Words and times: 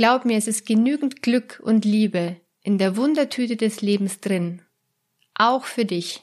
Glaub 0.00 0.24
mir, 0.24 0.38
es 0.38 0.46
ist 0.46 0.64
genügend 0.64 1.20
Glück 1.20 1.60
und 1.62 1.84
Liebe 1.84 2.40
in 2.62 2.78
der 2.78 2.96
Wundertüte 2.96 3.58
des 3.58 3.82
Lebens 3.82 4.18
drin. 4.18 4.62
Auch 5.34 5.64
für 5.64 5.84
dich. 5.84 6.22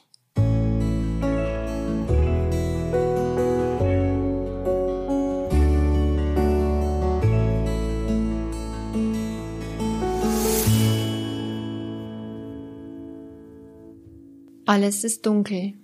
Alles 14.66 15.04
ist 15.04 15.24
dunkel. 15.24 15.74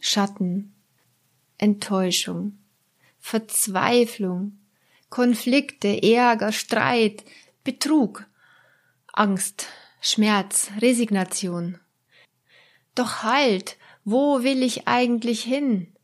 Schatten, 0.00 0.74
Enttäuschung, 1.56 2.58
Verzweiflung, 3.20 4.58
Konflikte, 5.10 6.02
Ärger, 6.02 6.52
Streit, 6.52 7.24
Betrug, 7.64 8.26
Angst, 9.12 9.68
Schmerz, 10.00 10.70
Resignation. 10.80 11.78
Doch 12.94 13.22
halt, 13.22 13.76
wo 14.04 14.42
will 14.42 14.62
ich 14.62 14.86
eigentlich 14.86 15.42
hin? 15.42 15.94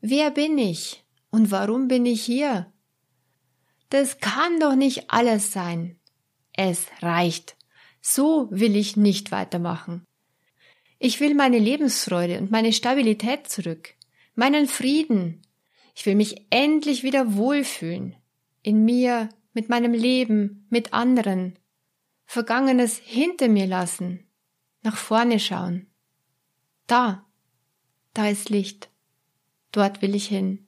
Wer 0.00 0.30
bin 0.30 0.58
ich? 0.58 1.04
Und 1.30 1.50
warum 1.50 1.88
bin 1.88 2.06
ich 2.06 2.22
hier? 2.22 2.72
Das 3.90 4.18
kann 4.20 4.60
doch 4.60 4.74
nicht 4.74 5.10
alles 5.10 5.52
sein. 5.52 5.98
Es 6.54 6.86
reicht. 7.00 7.56
So 8.00 8.48
will 8.50 8.76
ich 8.76 8.96
nicht 8.96 9.30
weitermachen. 9.32 10.04
Ich 10.98 11.20
will 11.20 11.34
meine 11.34 11.58
Lebensfreude 11.58 12.38
und 12.38 12.50
meine 12.50 12.72
Stabilität 12.72 13.48
zurück, 13.48 13.94
meinen 14.34 14.66
Frieden. 14.66 15.42
Ich 15.94 16.06
will 16.06 16.14
mich 16.14 16.46
endlich 16.50 17.02
wieder 17.02 17.34
wohlfühlen. 17.34 18.16
In 18.64 18.84
mir, 18.84 19.28
mit 19.54 19.68
meinem 19.68 19.92
Leben, 19.92 20.68
mit 20.70 20.92
anderen. 20.92 21.58
Vergangenes 22.26 22.96
hinter 22.96 23.48
mir 23.48 23.66
lassen. 23.66 24.24
Nach 24.82 24.96
vorne 24.96 25.40
schauen. 25.40 25.88
Da, 26.86 27.26
da 28.14 28.28
ist 28.28 28.50
Licht. 28.50 28.88
Dort 29.72 30.00
will 30.00 30.14
ich 30.14 30.28
hin. 30.28 30.64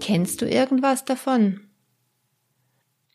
Kennst 0.00 0.42
du 0.42 0.48
irgendwas 0.48 1.04
davon? 1.04 1.60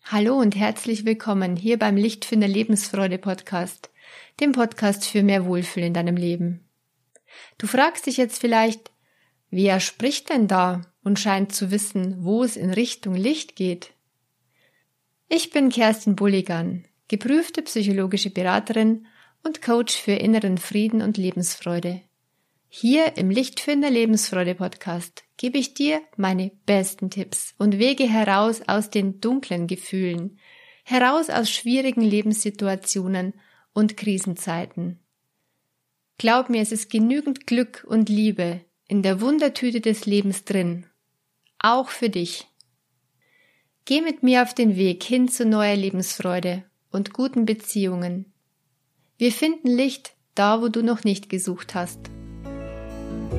Hallo 0.06 0.40
und 0.40 0.56
herzlich 0.56 1.04
willkommen 1.04 1.58
hier 1.58 1.78
beim 1.78 1.98
Lichtfinder 1.98 2.48
Lebensfreude 2.48 3.18
Podcast, 3.18 3.92
dem 4.40 4.54
Podcast 4.54 5.04
für 5.04 5.24
mehr 5.24 5.46
Wohlfühl 5.46 5.84
in 5.84 5.94
deinem 5.94 6.16
Leben. 6.16 6.66
Du 7.58 7.68
fragst 7.68 8.06
dich 8.06 8.16
jetzt 8.16 8.40
vielleicht, 8.40 8.93
wer 9.54 9.80
spricht 9.80 10.30
denn 10.30 10.48
da 10.48 10.82
und 11.04 11.20
scheint 11.20 11.54
zu 11.54 11.70
wissen, 11.70 12.23
wo 12.23 12.44
es 12.44 12.58
in 12.58 12.72
Richtung 12.72 13.14
Licht 13.14 13.56
geht? 13.56 13.92
Ich 15.30 15.52
bin 15.52 15.70
Kerstin 15.70 16.16
Bulligan, 16.16 16.86
geprüfte 17.08 17.62
psychologische 17.62 18.31
Beraterin 18.31 19.06
und 19.44 19.62
Coach 19.62 19.96
für 19.96 20.14
inneren 20.14 20.58
Frieden 20.58 21.02
und 21.02 21.18
Lebensfreude. 21.18 22.02
Hier 22.68 23.18
im 23.18 23.30
Lichtfinder 23.30 23.92
Lebensfreude 23.92 24.56
Podcast 24.56 25.24
gebe 25.38 25.59
ich 25.59 25.76
dir 25.76 26.02
meine 26.18 26.52
besten 26.66 27.12
Tipps 27.12 27.54
und 27.59 27.78
Wege 27.78 28.09
heraus 28.09 28.64
aus 28.66 28.90
den 28.90 29.22
dunklen 29.22 29.68
Gefühlen, 29.68 30.40
heraus 30.84 31.30
aus 31.30 31.52
schwierigen 31.52 32.02
Lebenssituationen 32.02 33.36
und 33.74 33.98
Krisenzeiten. 33.98 35.00
Glaub 36.18 36.50
mir, 36.50 36.62
es 36.62 36.72
ist 36.72 36.90
genügend 36.90 37.46
Glück 37.46 37.86
und 37.88 38.09
Liebe 38.09 38.62
in 38.88 39.02
der 39.02 39.22
Wundertüte 39.22 39.81
des 39.81 40.06
Lebens 40.06 40.45
drin. 40.45 40.86
Auch 41.59 41.89
für 41.89 42.09
dich. 42.09 42.48
Geh 43.86 44.02
mit 44.02 44.23
mir 44.23 44.44
auf 44.44 44.53
den 44.53 44.75
Weg 44.75 45.03
hin 45.03 45.28
zu 45.28 45.45
neuer 45.45 45.75
Lebensfreude 45.75 46.64
und 46.92 47.14
guten 47.14 47.45
Beziehungen. 47.45 48.31
Wir 49.17 49.31
finden 49.31 49.70
Licht 49.70 50.13
da, 50.35 50.62
wo 50.62 50.69
du 50.69 50.84
noch 50.84 51.03
nicht 51.03 51.30
gesucht 51.30 51.75
hast 51.75 52.09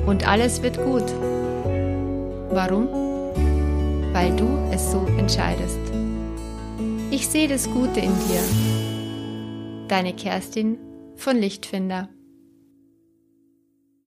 und 0.05 0.27
alles 0.27 0.61
wird 0.61 0.77
gut. 0.77 1.05
Warum? 2.51 2.87
Weil 4.13 4.35
du 4.35 4.47
es 4.71 4.91
so 4.91 5.05
entscheidest. 5.17 5.79
Ich 7.11 7.27
sehe 7.27 7.47
das 7.47 7.69
Gute 7.69 7.99
in 7.99 8.13
dir. 8.27 9.87
Deine 9.87 10.13
Kerstin 10.13 10.77
von 11.15 11.37
Lichtfinder. 11.37 12.09